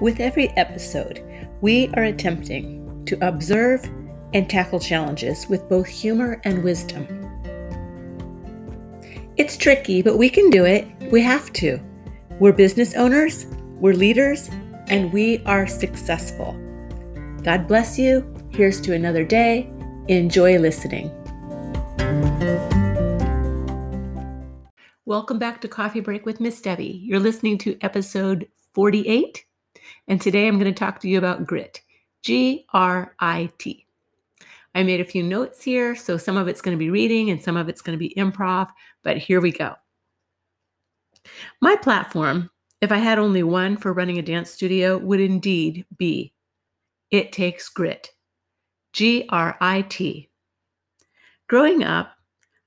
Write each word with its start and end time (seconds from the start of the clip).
With 0.00 0.20
every 0.20 0.50
episode, 0.50 1.24
we 1.60 1.88
are 1.94 2.04
attempting 2.04 3.04
to 3.06 3.18
observe 3.26 3.84
and 4.32 4.48
tackle 4.48 4.78
challenges 4.78 5.48
with 5.48 5.68
both 5.68 5.88
humor 5.88 6.40
and 6.44 6.62
wisdom. 6.62 7.04
It's 9.36 9.56
tricky, 9.56 10.02
but 10.02 10.16
we 10.16 10.30
can 10.30 10.50
do 10.50 10.64
it. 10.64 10.86
We 11.10 11.20
have 11.22 11.52
to. 11.54 11.80
We're 12.38 12.52
business 12.52 12.94
owners, 12.94 13.46
we're 13.80 13.94
leaders, 13.94 14.48
and 14.86 15.12
we 15.12 15.42
are 15.46 15.66
successful. 15.66 16.52
God 17.42 17.66
bless 17.66 17.98
you. 17.98 18.24
Here's 18.50 18.80
to 18.82 18.94
another 18.94 19.24
day. 19.24 19.68
Enjoy 20.06 20.60
listening. 20.60 21.10
Welcome 25.04 25.40
back 25.40 25.60
to 25.62 25.66
Coffee 25.66 26.00
Break 26.00 26.24
with 26.24 26.38
Miss 26.38 26.60
Debbie. 26.60 27.00
You're 27.02 27.18
listening 27.18 27.58
to 27.58 27.76
episode 27.80 28.46
48 28.74 29.44
and 30.06 30.20
today 30.20 30.46
I'm 30.46 30.58
going 30.58 30.72
to 30.72 30.78
talk 30.78 31.00
to 31.00 31.08
you 31.08 31.18
about 31.18 31.46
grit 31.46 31.80
G 32.22 32.66
R 32.72 33.14
I 33.20 33.50
T. 33.58 33.86
I 34.74 34.82
made 34.82 35.00
a 35.00 35.04
few 35.04 35.22
notes 35.22 35.62
here, 35.62 35.96
so 35.96 36.16
some 36.16 36.36
of 36.36 36.46
it's 36.46 36.60
going 36.60 36.76
to 36.76 36.78
be 36.78 36.90
reading 36.90 37.30
and 37.30 37.42
some 37.42 37.56
of 37.56 37.68
it's 37.68 37.82
going 37.82 37.98
to 37.98 37.98
be 37.98 38.14
improv, 38.16 38.68
but 39.02 39.16
here 39.16 39.40
we 39.40 39.50
go. 39.50 39.74
My 41.60 41.76
platform, 41.76 42.50
if 42.80 42.92
I 42.92 42.98
had 42.98 43.18
only 43.18 43.42
one 43.42 43.76
for 43.76 43.92
running 43.92 44.18
a 44.18 44.22
dance 44.22 44.50
studio, 44.50 44.98
would 44.98 45.20
indeed 45.20 45.84
be 45.96 46.32
It 47.10 47.32
Takes 47.32 47.68
Grit. 47.68 48.10
G 48.92 49.26
R 49.30 49.56
I 49.60 49.82
T. 49.82 50.30
Growing 51.48 51.82
up, 51.82 52.12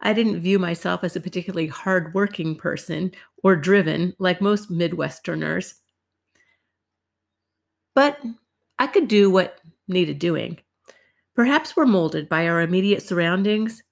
I 0.02 0.14
didn't 0.14 0.42
view 0.42 0.58
myself 0.60 1.04
as 1.04 1.16
a 1.16 1.22
particularly 1.22 1.68
hardworking 1.68 2.56
person 2.56 3.12
or 3.44 3.56
driven 3.56 4.14
like 4.18 4.42
most 4.42 4.72
Midwesterners. 4.72 5.76
But 7.94 8.20
I 8.80 8.88
could 8.88 9.08
do 9.08 9.30
what 9.30 9.60
needed 9.88 10.20
doing. 10.20 10.60
Perhaps 11.36 11.76
we're 11.76 11.86
molded 11.86 12.30
by 12.30 12.48
our 12.48 12.62
immediate 12.62 13.04
surroundings 13.04 13.84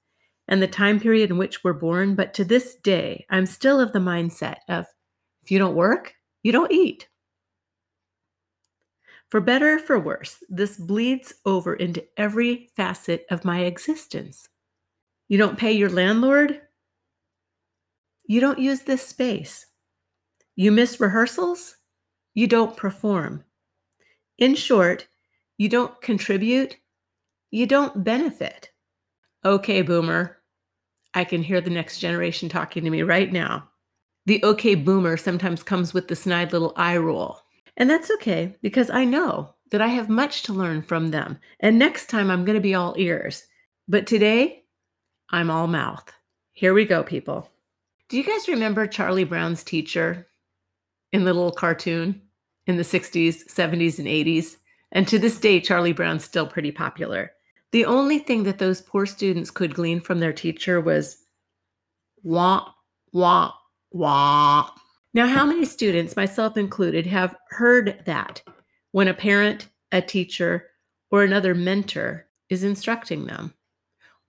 and 0.47 0.61
the 0.61 0.67
time 0.67 0.99
period 0.99 1.29
in 1.29 1.37
which 1.37 1.63
we're 1.63 1.73
born, 1.73 2.15
but 2.15 2.33
to 2.33 2.43
this 2.43 2.75
day, 2.75 3.25
I'm 3.29 3.45
still 3.45 3.79
of 3.79 3.93
the 3.93 3.99
mindset 3.99 4.57
of 4.67 4.85
if 5.43 5.51
you 5.51 5.59
don't 5.59 5.75
work, 5.75 6.13
you 6.43 6.51
don't 6.51 6.71
eat. 6.71 7.07
For 9.29 9.39
better 9.39 9.75
or 9.75 9.79
for 9.79 9.99
worse, 9.99 10.43
this 10.49 10.75
bleeds 10.77 11.33
over 11.45 11.75
into 11.75 12.03
every 12.17 12.69
facet 12.75 13.25
of 13.29 13.45
my 13.45 13.59
existence. 13.59 14.49
You 15.27 15.37
don't 15.37 15.59
pay 15.59 15.71
your 15.71 15.89
landlord, 15.89 16.61
you 18.25 18.41
don't 18.41 18.59
use 18.59 18.81
this 18.81 19.07
space. 19.07 19.65
You 20.55 20.71
miss 20.71 20.99
rehearsals, 20.99 21.77
you 22.33 22.47
don't 22.47 22.75
perform. 22.75 23.43
In 24.39 24.55
short, 24.55 25.05
you 25.57 25.67
don't 25.67 26.01
contribute, 26.01 26.77
you 27.51 27.67
don't 27.67 28.05
benefit. 28.05 28.71
Okay, 29.43 29.81
boomer. 29.81 30.37
I 31.13 31.25
can 31.25 31.43
hear 31.43 31.59
the 31.59 31.69
next 31.69 31.99
generation 31.99 32.47
talking 32.47 32.85
to 32.85 32.89
me 32.89 33.01
right 33.01 33.31
now. 33.31 33.67
The 34.25 34.43
okay 34.45 34.75
boomer 34.75 35.17
sometimes 35.17 35.61
comes 35.61 35.93
with 35.93 36.07
the 36.07 36.15
snide 36.15 36.53
little 36.53 36.71
eye 36.77 36.95
roll. 36.95 37.41
And 37.75 37.89
that's 37.89 38.09
okay 38.11 38.55
because 38.61 38.89
I 38.89 39.03
know 39.03 39.55
that 39.71 39.81
I 39.81 39.87
have 39.87 40.07
much 40.07 40.43
to 40.43 40.53
learn 40.53 40.83
from 40.83 41.11
them. 41.11 41.37
And 41.59 41.77
next 41.77 42.09
time 42.09 42.31
I'm 42.31 42.45
going 42.45 42.55
to 42.57 42.61
be 42.61 42.75
all 42.75 42.95
ears. 42.97 43.45
But 43.89 44.07
today, 44.07 44.63
I'm 45.29 45.51
all 45.51 45.67
mouth. 45.67 46.13
Here 46.53 46.73
we 46.73 46.85
go, 46.85 47.03
people. 47.03 47.49
Do 48.07 48.15
you 48.15 48.23
guys 48.23 48.47
remember 48.47 48.87
Charlie 48.87 49.25
Brown's 49.25 49.63
teacher 49.63 50.27
in 51.11 51.25
the 51.25 51.33
little 51.33 51.51
cartoon? 51.51 52.21
In 52.69 52.77
the 52.77 52.83
60s, 52.83 53.51
70s, 53.51 53.99
and 53.99 54.07
80s. 54.07 54.57
And 54.91 55.07
to 55.07 55.19
this 55.19 55.39
day, 55.39 55.59
Charlie 55.59 55.91
Brown's 55.91 56.23
still 56.23 56.47
pretty 56.47 56.71
popular. 56.71 57.31
The 57.71 57.85
only 57.85 58.19
thing 58.19 58.43
that 58.43 58.59
those 58.59 58.81
poor 58.81 59.05
students 59.05 59.51
could 59.51 59.75
glean 59.75 59.99
from 59.99 60.19
their 60.19 60.33
teacher 60.33 60.79
was 60.79 61.17
wah, 62.23 62.71
wah, 63.11 63.53
wah. 63.91 64.69
Now, 65.13 65.27
how 65.27 65.45
many 65.45 65.65
students, 65.65 66.15
myself 66.15 66.57
included, 66.57 67.05
have 67.07 67.35
heard 67.49 68.01
that 68.05 68.41
when 68.91 69.07
a 69.07 69.13
parent, 69.13 69.67
a 69.91 70.01
teacher, 70.01 70.67
or 71.11 71.23
another 71.23 71.55
mentor 71.55 72.27
is 72.49 72.63
instructing 72.63 73.25
them? 73.25 73.53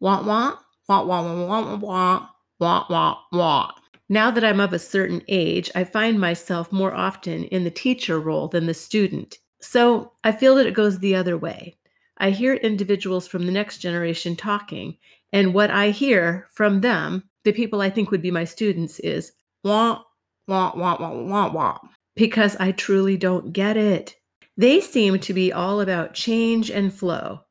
Wah, 0.00 0.22
wah, 0.22 0.56
wah, 0.88 1.02
wah, 1.02 1.22
wah, 1.22 1.46
wah, 1.46 1.76
wah, 1.76 2.28
wah, 2.58 2.86
wah, 2.88 3.18
wah. 3.32 3.72
Now 4.12 4.32
that 4.32 4.42
I'm 4.42 4.58
of 4.58 4.72
a 4.72 4.78
certain 4.80 5.22
age, 5.28 5.70
I 5.72 5.84
find 5.84 6.18
myself 6.18 6.72
more 6.72 6.92
often 6.92 7.44
in 7.44 7.62
the 7.62 7.70
teacher 7.70 8.18
role 8.18 8.48
than 8.48 8.66
the 8.66 8.74
student. 8.74 9.38
So 9.60 10.14
I 10.24 10.32
feel 10.32 10.56
that 10.56 10.66
it 10.66 10.74
goes 10.74 10.98
the 10.98 11.14
other 11.14 11.38
way. 11.38 11.76
I 12.18 12.30
hear 12.30 12.54
individuals 12.54 13.28
from 13.28 13.46
the 13.46 13.52
next 13.52 13.78
generation 13.78 14.34
talking, 14.34 14.98
and 15.32 15.54
what 15.54 15.70
I 15.70 15.90
hear 15.90 16.48
from 16.52 16.80
them, 16.80 17.22
the 17.44 17.52
people 17.52 17.80
I 17.80 17.88
think 17.88 18.10
would 18.10 18.20
be 18.20 18.32
my 18.32 18.42
students, 18.42 18.98
is 18.98 19.30
wah, 19.62 20.02
wah, 20.48 20.72
wah, 20.74 20.96
wah, 20.98 21.12
wah, 21.12 21.52
wah, 21.52 21.78
because 22.16 22.56
I 22.56 22.72
truly 22.72 23.16
don't 23.16 23.52
get 23.52 23.76
it. 23.76 24.16
They 24.56 24.80
seem 24.80 25.20
to 25.20 25.32
be 25.32 25.52
all 25.52 25.80
about 25.80 26.14
change 26.14 26.68
and 26.68 26.92
flow. 26.92 27.42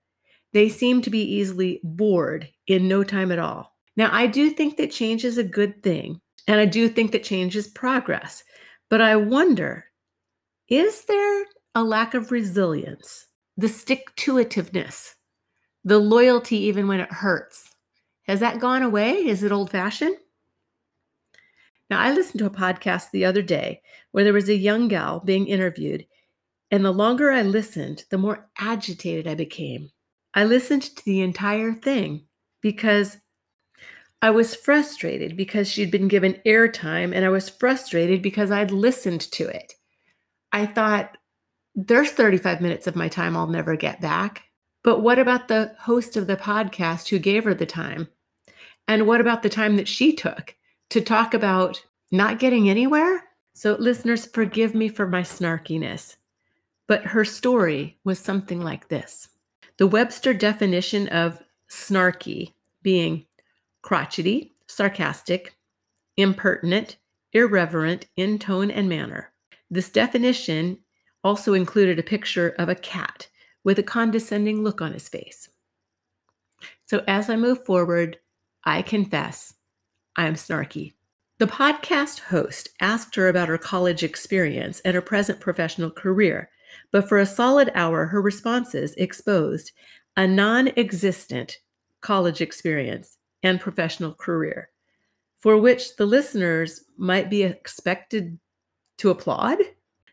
They 0.51 0.67
seem 0.67 1.01
to 1.03 1.09
be 1.09 1.23
easily 1.23 1.79
bored 1.85 2.49
in 2.67 2.89
no 2.89 3.05
time 3.05 3.31
at 3.31 3.39
all. 3.39 3.77
Now, 3.95 4.09
I 4.11 4.27
do 4.27 4.49
think 4.49 4.75
that 4.75 4.91
change 4.91 5.23
is 5.23 5.37
a 5.37 5.43
good 5.43 5.81
thing. 5.81 6.19
And 6.49 6.59
I 6.59 6.65
do 6.65 6.89
think 6.89 7.11
that 7.11 7.23
change 7.23 7.55
is 7.55 7.67
progress. 7.67 8.43
But 8.89 9.01
I 9.01 9.15
wonder 9.15 9.85
is 10.67 11.05
there 11.05 11.45
a 11.75 11.83
lack 11.83 12.15
of 12.15 12.31
resilience, 12.31 13.27
the 13.55 13.69
stick 13.69 14.15
to 14.17 14.33
itiveness, 14.33 15.13
the 15.83 15.99
loyalty 15.99 16.57
even 16.57 16.87
when 16.87 16.99
it 16.99 17.11
hurts? 17.11 17.69
Has 18.23 18.39
that 18.39 18.59
gone 18.59 18.81
away? 18.81 19.27
Is 19.27 19.43
it 19.43 19.51
old 19.51 19.69
fashioned? 19.69 20.17
Now, 21.87 21.99
I 21.99 22.13
listened 22.13 22.39
to 22.39 22.47
a 22.47 22.51
podcast 22.51 23.11
the 23.11 23.25
other 23.25 23.43
day 23.43 23.81
where 24.11 24.23
there 24.23 24.33
was 24.33 24.49
a 24.49 24.55
young 24.55 24.87
gal 24.87 25.19
being 25.19 25.47
interviewed, 25.47 26.07
and 26.71 26.83
the 26.83 26.91
longer 26.91 27.31
I 27.31 27.43
listened, 27.43 28.05
the 28.09 28.17
more 28.17 28.49
agitated 28.57 29.27
I 29.27 29.35
became. 29.35 29.91
I 30.33 30.45
listened 30.45 30.81
to 30.83 31.05
the 31.05 31.21
entire 31.21 31.73
thing 31.73 32.25
because 32.61 33.17
I 34.21 34.31
was 34.31 34.55
frustrated 34.55 35.37
because 35.37 35.69
she'd 35.69 35.91
been 35.91 36.09
given 36.09 36.41
airtime, 36.45 37.15
and 37.15 37.23
I 37.23 37.29
was 37.29 37.49
frustrated 37.49 38.21
because 38.21 38.51
I'd 38.51 38.71
listened 38.71 39.21
to 39.31 39.47
it. 39.47 39.73
I 40.51 40.65
thought, 40.65 41.17
there's 41.75 42.11
35 42.11 42.59
minutes 42.59 42.87
of 42.87 42.95
my 42.95 43.07
time 43.07 43.37
I'll 43.37 43.47
never 43.47 43.75
get 43.75 44.01
back. 44.01 44.43
But 44.83 45.01
what 45.01 45.19
about 45.19 45.47
the 45.47 45.75
host 45.79 46.17
of 46.17 46.27
the 46.27 46.35
podcast 46.35 47.09
who 47.09 47.19
gave 47.19 47.43
her 47.45 47.53
the 47.53 47.65
time? 47.65 48.09
And 48.87 49.07
what 49.07 49.21
about 49.21 49.43
the 49.43 49.49
time 49.49 49.77
that 49.77 49.87
she 49.87 50.13
took 50.13 50.55
to 50.89 51.01
talk 51.01 51.33
about 51.33 51.83
not 52.11 52.39
getting 52.39 52.69
anywhere? 52.69 53.23
So, 53.53 53.75
listeners, 53.75 54.25
forgive 54.25 54.73
me 54.73 54.89
for 54.89 55.07
my 55.07 55.21
snarkiness, 55.21 56.15
but 56.87 57.05
her 57.05 57.25
story 57.25 57.99
was 58.03 58.19
something 58.19 58.61
like 58.61 58.87
this 58.87 59.29
The 59.77 59.87
Webster 59.87 60.33
definition 60.33 61.07
of 61.09 61.41
snarky 61.69 62.53
being 62.81 63.25
crotchety, 63.81 64.53
sarcastic, 64.67 65.55
impertinent, 66.17 66.97
irreverent 67.33 68.07
in 68.15 68.39
tone 68.39 68.71
and 68.71 68.89
manner. 68.89 69.31
This 69.69 69.89
definition 69.89 70.79
also 71.23 71.53
included 71.53 71.99
a 71.99 72.03
picture 72.03 72.49
of 72.57 72.69
a 72.69 72.75
cat 72.75 73.27
with 73.63 73.77
a 73.77 73.83
condescending 73.83 74.63
look 74.63 74.81
on 74.81 74.93
his 74.93 75.09
face. 75.09 75.49
So 76.87 77.03
as 77.07 77.29
I 77.29 77.35
move 77.35 77.65
forward, 77.65 78.17
I 78.63 78.81
confess 78.81 79.53
I 80.15 80.25
am 80.25 80.33
snarky. 80.33 80.93
The 81.37 81.47
podcast 81.47 82.19
host 82.19 82.69
asked 82.81 83.15
her 83.15 83.29
about 83.29 83.47
her 83.47 83.57
college 83.57 84.03
experience 84.03 84.81
and 84.81 84.95
her 84.95 85.01
present 85.01 85.39
professional 85.39 85.91
career, 85.91 86.49
but 86.91 87.07
for 87.07 87.17
a 87.17 87.25
solid 87.25 87.71
hour, 87.73 88.07
her 88.07 88.21
responses 88.21 88.93
exposed 88.95 89.71
a 90.17 90.27
non 90.27 90.69
existent 90.75 91.59
college 92.01 92.41
experience 92.41 93.18
and 93.43 93.59
professional 93.59 94.13
career, 94.13 94.69
for 95.37 95.57
which 95.57 95.95
the 95.95 96.05
listeners 96.05 96.85
might 96.97 97.29
be 97.29 97.43
expected 97.43 98.37
to 98.97 99.09
applaud. 99.09 99.57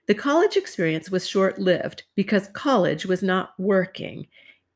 The 0.06 0.14
college 0.14 0.56
experience 0.56 1.11
was 1.11 1.26
short 1.26 1.58
lived 1.58 2.05
because 2.14 2.49
college 2.49 3.06
was 3.06 3.23
not 3.23 3.55
working 3.58 4.26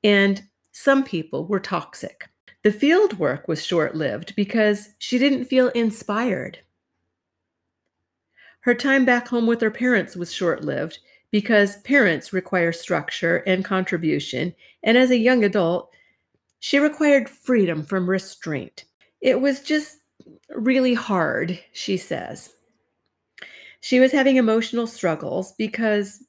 and 0.02 0.43
some 0.73 1.05
people 1.05 1.47
were 1.47 1.61
toxic. 1.61 2.29
The 2.62 2.73
field 2.73 3.19
work 3.19 3.49
was 3.49 3.64
short 3.64 3.94
lived 3.94 4.35
because 4.37 4.91
she 4.99 5.19
didn't 5.19 5.47
feel 5.47 5.69
inspired. 5.69 6.58
Her 8.61 8.75
time 8.75 9.05
back 9.05 9.29
home 9.29 9.47
with 9.47 9.61
her 9.62 9.70
parents 9.70 10.17
was 10.17 10.32
short 10.32 10.62
lived 10.62 10.99
because 11.31 11.81
parents 11.82 12.32
require 12.32 12.73
structure 12.73 13.38
and 13.47 13.64
contribution, 13.64 14.55
and 14.82 14.99
as 14.99 15.11
a 15.11 15.17
young 15.17 15.44
adult, 15.44 15.91
she 16.60 16.78
required 16.78 17.28
freedom 17.28 17.82
from 17.82 18.08
restraint. 18.08 18.84
It 19.20 19.40
was 19.40 19.60
just 19.60 19.98
really 20.50 20.94
hard, 20.94 21.58
she 21.72 21.96
says. 21.96 22.50
She 23.80 23.98
was 23.98 24.12
having 24.12 24.36
emotional 24.36 24.86
struggles 24.86 25.52
because 25.52 26.22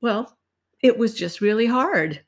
Well, 0.00 0.36
it 0.82 0.98
was 0.98 1.14
just 1.14 1.40
really 1.40 1.66
hard. 1.66 2.24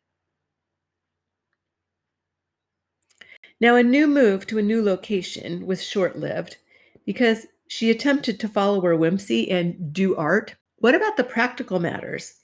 Now, 3.60 3.76
a 3.76 3.82
new 3.82 4.06
move 4.06 4.46
to 4.46 4.58
a 4.58 4.62
new 4.62 4.82
location 4.82 5.66
was 5.66 5.82
short 5.82 6.18
lived 6.18 6.58
because 7.06 7.46
she 7.68 7.90
attempted 7.90 8.38
to 8.40 8.48
follow 8.48 8.80
her 8.82 8.96
whimsy 8.96 9.50
and 9.50 9.92
do 9.92 10.14
art. 10.16 10.54
What 10.76 10.94
about 10.94 11.16
the 11.16 11.24
practical 11.24 11.80
matters 11.80 12.34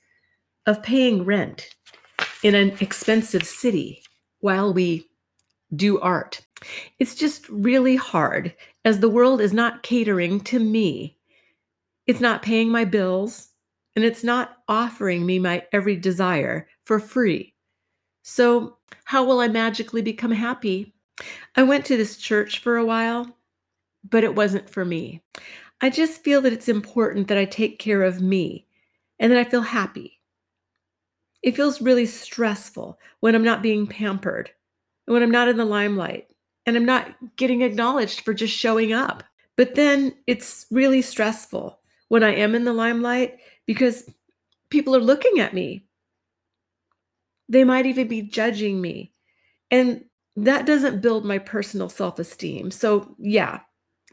of 0.67 0.83
paying 0.83 1.25
rent 1.25 1.75
in 2.43 2.55
an 2.55 2.77
expensive 2.81 3.45
city 3.45 4.03
while 4.43 4.75
we 4.75 5.09
do 5.75 5.99
art? 6.01 6.45
It's 6.99 7.15
just 7.15 7.49
really 7.49 7.97
hard 7.97 8.55
as 8.85 9.01
the 9.01 9.09
world 9.09 9.41
is 9.41 9.53
not 9.53 9.83
catering 9.83 10.41
to 10.41 10.59
me. 10.59 11.17
It's 12.07 12.21
not 12.21 12.43
paying 12.43 12.69
my 12.69 12.85
bills 12.85 13.49
and 13.97 14.05
it's 14.05 14.23
not 14.23 14.59
offering 14.69 15.25
me 15.25 15.39
my 15.39 15.65
every 15.73 15.97
desire 15.97 16.69
for 16.85 16.99
free. 16.99 17.55
So, 18.23 18.77
how 19.05 19.25
will 19.25 19.41
I 19.41 19.49
magically 19.49 20.03
become 20.03 20.31
happy? 20.31 20.95
I 21.57 21.63
went 21.63 21.85
to 21.87 21.97
this 21.97 22.17
church 22.17 22.61
for 22.61 22.77
a 22.77 22.85
while, 22.85 23.37
but 24.09 24.25
it 24.25 24.35
wasn't 24.35 24.71
for 24.71 24.85
me. 24.85 25.23
I 25.81 25.91
just 25.91 26.23
feel 26.23 26.41
that 26.43 26.53
it's 26.53 26.69
important 26.69 27.29
that 27.29 27.39
I 27.39 27.45
take 27.45 27.79
care 27.79 28.03
of 28.03 28.23
me 28.23 28.67
and 29.19 29.33
that 29.33 29.39
I 29.39 29.45
feel 29.45 29.63
happy. 29.63 30.22
It 31.43 31.57
feels 31.57 31.81
really 31.83 32.07
stressful 32.07 32.99
when 33.21 33.35
I'm 33.35 33.45
not 33.45 33.63
being 33.63 33.87
pampered, 33.87 34.51
when 35.07 35.23
I'm 35.23 35.31
not 35.31 35.49
in 35.49 35.57
the 35.57 35.65
limelight, 35.65 36.29
and 36.67 36.77
I'm 36.77 36.85
not 36.85 37.15
getting 37.37 37.63
acknowledged 37.63 38.21
for 38.21 38.33
just 38.33 38.57
showing 38.57 38.93
up. 38.93 39.25
But 39.57 39.75
then 39.75 40.15
it's 40.27 40.67
really 40.71 41.03
stressful 41.03 41.79
when 42.09 42.23
I 42.23 42.35
am 42.35 42.55
in 42.55 42.65
the 42.65 42.73
limelight 42.73 43.39
because 43.67 44.09
people 44.71 44.95
are 44.97 45.01
looking 45.01 45.41
at 45.41 45.55
me. 45.55 45.87
They 47.49 47.65
might 47.65 47.87
even 47.87 48.09
be 48.09 48.23
judging 48.23 48.81
me. 48.81 49.13
And 49.71 50.05
that 50.37 50.65
doesn't 50.65 51.03
build 51.03 51.25
my 51.25 51.39
personal 51.39 51.89
self 51.89 52.19
esteem. 52.19 52.71
So, 52.71 53.15
yeah, 53.19 53.61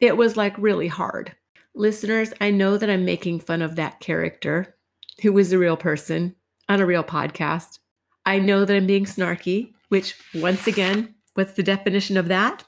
it 0.01 0.17
was 0.17 0.35
like 0.35 0.57
really 0.57 0.87
hard. 0.87 1.35
Listeners, 1.75 2.33
I 2.41 2.51
know 2.51 2.77
that 2.77 2.89
I'm 2.89 3.05
making 3.05 3.39
fun 3.39 3.61
of 3.61 3.75
that 3.75 3.99
character 3.99 4.75
who 5.21 5.31
was 5.31 5.51
a 5.51 5.57
real 5.59 5.77
person 5.77 6.35
on 6.69 6.79
a 6.79 6.85
real 6.85 7.03
podcast. 7.03 7.79
I 8.25 8.39
know 8.39 8.63
that 8.63 8.75
I'm 8.75 8.87
being 8.87 9.05
snarky, 9.05 9.73
which, 9.89 10.15
once 10.35 10.67
again, 10.67 11.15
what's 11.33 11.53
the 11.53 11.63
definition 11.63 12.15
of 12.15 12.27
that? 12.27 12.63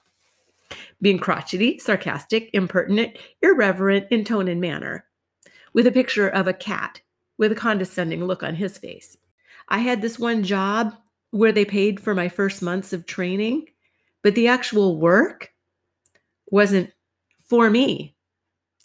Being 1.02 1.20
crotchety, 1.20 1.78
sarcastic, 1.78 2.50
impertinent, 2.52 3.18
irreverent 3.42 4.08
in 4.10 4.26
tone 4.26 4.48
and 4.48 4.60
manner, 4.60 5.06
with 5.74 5.88
a 5.88 5.92
picture 5.92 6.28
of 6.28 6.48
a 6.48 6.54
cat 6.54 7.02
with 7.42 7.52
a 7.52 7.56
condescending 7.56 8.24
look 8.24 8.44
on 8.44 8.54
his 8.54 8.78
face. 8.78 9.18
I 9.68 9.80
had 9.80 10.02
this 10.02 10.20
one 10.20 10.44
job 10.44 10.94
where 11.32 11.52
they 11.52 11.66
paid 11.66 12.00
for 12.00 12.14
my 12.14 12.30
first 12.30 12.62
months 12.62 12.94
of 12.94 13.08
training, 13.08 13.66
but 14.22 14.36
the 14.36 14.48
actual 14.48 15.00
work 15.00 15.52
wasn't 16.52 16.92
for 17.48 17.72
me. 17.72 18.16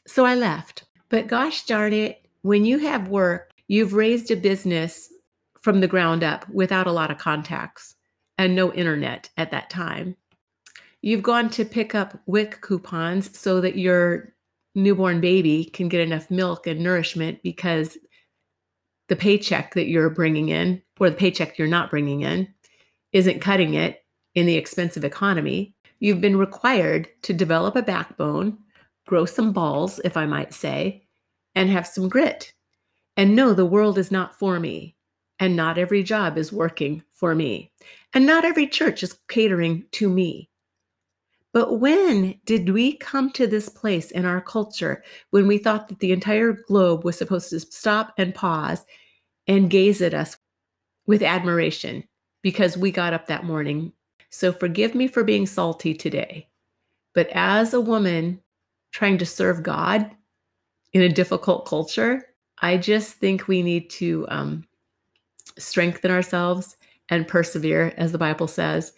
So 0.07 0.25
I 0.25 0.35
left. 0.35 0.85
But 1.11 1.27
gosh 1.27 1.67
darn 1.67 1.93
it, 1.93 2.27
when 2.41 2.65
you 2.65 2.79
have 2.79 3.09
work, 3.09 3.46
you've 3.69 3.93
raised 3.93 4.31
a 4.31 4.37
business 4.37 5.09
from 5.61 5.81
the 5.81 5.89
ground 5.89 6.23
up 6.23 6.49
without 6.49 6.87
a 6.87 6.93
lot 6.93 7.11
of 7.11 7.19
contacts 7.19 7.95
and 8.39 8.55
no 8.55 8.73
internet 8.73 9.31
at 9.37 9.51
that 9.51 9.71
time. 9.71 10.17
You've 11.03 11.23
gone 11.23 11.51
to 11.51 11.65
pick 11.65 11.95
up 11.95 12.21
WIC 12.27 12.61
coupons 12.61 13.39
so 13.39 13.61
that 13.61 13.79
your 13.79 14.35
newborn 14.75 15.21
baby 15.21 15.65
can 15.65 15.89
get 15.89 16.01
enough 16.01 16.31
milk 16.31 16.67
and 16.67 16.81
nourishment 16.81 17.43
because 17.43 17.97
the 19.09 19.17
paycheck 19.17 19.75
that 19.75 19.89
you're 19.89 20.11
bringing 20.11 20.49
in 20.49 20.83
or 20.99 21.11
the 21.11 21.17
paycheck 21.17 21.59
you're 21.59 21.69
not 21.69 21.91
bringing 21.91 22.23
in 22.23 22.49
isn't 23.13 23.41
cutting 23.41 23.75
it 23.75 24.05
in 24.35 24.47
the 24.47 24.57
expensive 24.57 25.05
economy. 25.05 25.75
You've 26.01 26.21
been 26.21 26.37
required 26.37 27.09
to 27.23 27.33
develop 27.33 27.77
a 27.77 27.83
backbone, 27.83 28.59
grow 29.07 29.25
some 29.25 29.53
balls, 29.53 30.01
if 30.05 30.17
I 30.17 30.27
might 30.27 30.53
say, 30.53 31.07
and 31.55 31.71
have 31.71 31.87
some 31.87 32.09
grit. 32.09 32.53
And 33.17 33.35
no, 33.35 33.55
the 33.55 33.67
world 33.67 33.99
is 33.99 34.11
not 34.11 34.39
for 34.39 34.61
me. 34.61 34.97
And 35.39 35.55
not 35.55 35.79
every 35.79 36.03
job 36.03 36.39
is 36.39 36.53
working 36.53 37.03
for 37.13 37.35
me. 37.35 37.73
And 38.15 38.27
not 38.27 38.45
every 38.45 38.67
church 38.67 39.03
is 39.03 39.19
catering 39.29 39.85
to 39.93 40.09
me. 40.09 40.51
But 41.53 41.81
when 41.81 42.39
did 42.45 42.71
we 42.71 42.97
come 42.97 43.31
to 43.33 43.47
this 43.47 43.69
place 43.69 44.11
in 44.11 44.27
our 44.27 44.41
culture 44.41 45.03
when 45.31 45.47
we 45.47 45.59
thought 45.59 45.89
that 45.89 46.01
the 46.01 46.13
entire 46.13 46.53
globe 46.53 47.05
was 47.05 47.17
supposed 47.17 47.51
to 47.51 47.61
stop 47.61 48.13
and 48.19 48.35
pause 48.35 48.85
and 49.47 49.71
gaze 49.71 50.03
at 50.03 50.13
us 50.13 50.37
with 51.07 51.23
admiration 51.23 52.05
because 52.43 52.77
we 52.77 52.91
got 52.91 53.15
up 53.15 53.27
that 53.27 53.45
morning? 53.45 53.93
So 54.29 54.53
forgive 54.53 54.95
me 54.95 55.09
for 55.09 55.25
being 55.25 55.47
salty 55.47 55.95
today. 55.95 56.49
But 57.15 57.29
as 57.33 57.73
a 57.73 57.81
woman 57.81 58.43
trying 58.93 59.17
to 59.19 59.27
serve 59.27 59.63
God 59.63 60.11
in 60.93 61.01
a 61.01 61.09
difficult 61.09 61.65
culture, 61.65 62.23
I 62.61 62.77
just 62.77 63.15
think 63.15 63.49
we 63.49 63.63
need 63.63 63.91
to 63.91 64.27
um, 64.29 64.65
strengthen 65.59 66.11
ourselves 66.11 66.77
and 67.09 67.29
persevere, 67.29 67.93
as 67.97 68.13
the 68.13 68.19
Bible 68.19 68.49
says. 68.49 68.93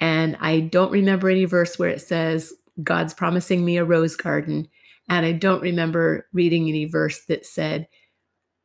And 0.00 0.36
I 0.40 0.60
don't 0.60 0.92
remember 0.92 1.30
any 1.30 1.44
verse 1.44 1.78
where 1.78 1.88
it 1.88 2.02
says, 2.02 2.52
God's 2.82 3.14
promising 3.14 3.64
me 3.64 3.78
a 3.78 3.84
rose 3.84 4.16
garden. 4.16 4.68
And 5.08 5.24
I 5.24 5.32
don't 5.32 5.62
remember 5.62 6.26
reading 6.32 6.68
any 6.68 6.84
verse 6.84 7.24
that 7.26 7.46
said, 7.46 7.88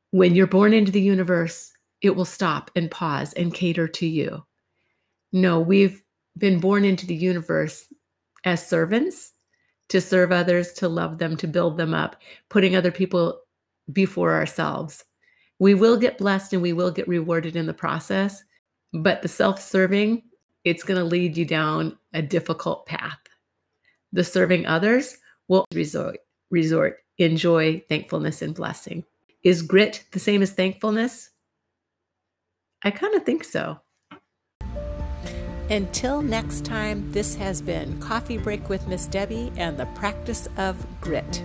when 0.10 0.36
you're 0.36 0.48
born 0.48 0.74
into 0.74 0.92
the 0.92 1.02
universe, 1.02 1.72
it 2.02 2.16
will 2.16 2.26
stop 2.26 2.72
and 2.76 2.92
pause 2.92 3.32
and 3.34 3.54
cater 3.54 3.88
to 3.88 4.06
you. 4.06 4.46
No, 5.32 5.60
we've 5.60 6.04
been 6.38 6.60
born 6.60 6.84
into 6.84 7.06
the 7.06 7.16
universe 7.16 7.86
as 8.44 8.68
servants 8.68 9.34
to 9.90 10.02
serve 10.02 10.32
others, 10.32 10.74
to 10.74 10.90
love 10.90 11.18
them, 11.18 11.38
to 11.38 11.48
build 11.48 11.78
them 11.78 11.94
up, 11.94 12.18
putting 12.50 12.76
other 12.76 12.92
people 12.92 13.41
before 13.92 14.34
ourselves. 14.34 15.04
We 15.60 15.74
will 15.74 15.98
get 15.98 16.18
blessed 16.18 16.54
and 16.54 16.62
we 16.62 16.74
will 16.74 16.92
get 16.92 17.08
rewarded 17.08 17.56
in 17.56 17.66
the 17.66 17.74
process, 17.74 18.44
but 18.94 19.22
the 19.22 19.28
self 19.28 19.62
serving, 19.62 20.24
it's 20.64 20.84
going 20.84 21.00
to 21.00 21.06
lead 21.06 21.38
you 21.38 21.46
down 21.46 21.98
a 22.14 22.22
difficult 22.22 22.86
path. 22.86 23.20
The 24.12 24.24
serving 24.24 24.66
others 24.66 25.18
will 25.48 25.66
resort, 25.74 26.18
resort 26.50 26.98
in 27.18 27.38
joy, 27.38 27.84
thankfulness, 27.90 28.42
and 28.42 28.56
blessing. 28.56 29.04
Is 29.44 29.62
grit 29.62 30.04
the 30.12 30.20
same 30.20 30.42
as 30.42 30.52
thankfulness? 30.52 31.30
I 32.84 32.92
kind 32.92 33.16
of 33.16 33.24
think 33.24 33.44
so. 33.44 33.80
Until 35.70 36.22
next 36.22 36.66
time, 36.66 37.10
this 37.12 37.36
has 37.36 37.62
been 37.62 38.00
Coffee 38.02 38.38
Break 38.38 38.68
with 38.68 38.88
Miss 38.88 39.08
Debbie 39.08 39.54
and 39.56 39.78
the 39.78 39.86
practice 39.88 40.50
of 40.58 40.86
grit. 41.00 41.44